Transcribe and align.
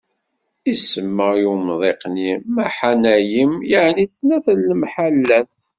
Isemma 0.73 1.27
i 1.41 1.45
umḍiq-nni 1.53 2.31
Maḥanayim, 2.55 3.53
yeɛni 3.69 4.05
snat 4.15 4.45
n 4.57 4.59
lemḥallat. 4.69 5.51